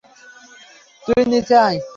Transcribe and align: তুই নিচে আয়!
তুই 1.05 1.21
নিচে 1.31 1.55
আয়! 1.65 1.79